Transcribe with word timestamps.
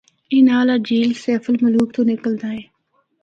اے 0.31 0.37
نالہ 0.47 0.75
جھیل 0.85 1.09
سیف 1.23 1.43
الملوک 1.51 1.87
تو 1.95 2.01
نکلدا 2.11 2.49
اے۔ 2.55 2.61